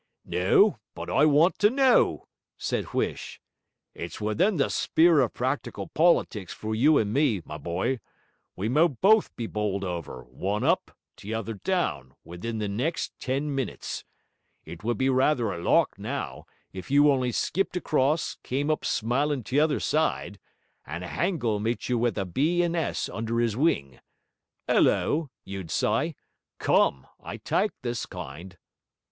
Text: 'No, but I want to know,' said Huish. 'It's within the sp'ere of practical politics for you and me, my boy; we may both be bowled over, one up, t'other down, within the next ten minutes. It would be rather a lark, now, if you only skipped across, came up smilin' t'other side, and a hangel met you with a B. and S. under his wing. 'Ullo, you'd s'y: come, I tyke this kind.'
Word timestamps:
'No, 0.25 0.79
but 0.95 1.11
I 1.11 1.25
want 1.27 1.59
to 1.59 1.69
know,' 1.69 2.25
said 2.57 2.85
Huish. 2.85 3.39
'It's 3.93 4.19
within 4.19 4.57
the 4.57 4.67
sp'ere 4.71 5.19
of 5.19 5.31
practical 5.35 5.89
politics 5.89 6.51
for 6.53 6.73
you 6.73 6.97
and 6.97 7.13
me, 7.13 7.43
my 7.45 7.59
boy; 7.59 7.99
we 8.55 8.67
may 8.67 8.87
both 8.87 9.35
be 9.35 9.45
bowled 9.45 9.83
over, 9.83 10.23
one 10.23 10.63
up, 10.63 10.89
t'other 11.15 11.53
down, 11.53 12.15
within 12.23 12.57
the 12.57 12.67
next 12.67 13.13
ten 13.19 13.53
minutes. 13.53 14.03
It 14.65 14.83
would 14.83 14.97
be 14.97 15.07
rather 15.07 15.51
a 15.53 15.61
lark, 15.61 15.99
now, 15.99 16.47
if 16.73 16.89
you 16.89 17.11
only 17.11 17.31
skipped 17.31 17.77
across, 17.77 18.37
came 18.41 18.71
up 18.71 18.83
smilin' 18.83 19.43
t'other 19.43 19.79
side, 19.79 20.39
and 20.83 21.03
a 21.03 21.09
hangel 21.09 21.59
met 21.59 21.89
you 21.89 21.99
with 21.99 22.17
a 22.17 22.25
B. 22.25 22.63
and 22.63 22.75
S. 22.75 23.07
under 23.07 23.37
his 23.39 23.55
wing. 23.55 23.99
'Ullo, 24.67 25.29
you'd 25.45 25.67
s'y: 25.69 26.15
come, 26.57 27.05
I 27.21 27.37
tyke 27.37 27.75
this 27.83 28.07
kind.' 28.07 28.57